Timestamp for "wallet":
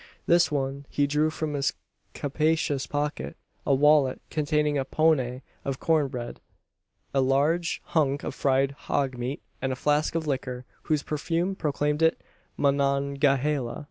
3.75-4.19